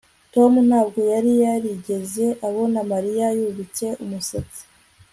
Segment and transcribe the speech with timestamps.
[0.33, 4.61] Tom ntabwo yari yarigeze abona Mariya yubitse umusatsi